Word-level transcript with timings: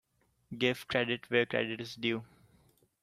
Give 0.57 0.87
credit 0.87 1.29
where 1.29 1.45
credit 1.45 1.79
is 1.79 1.93
due. 1.93 2.23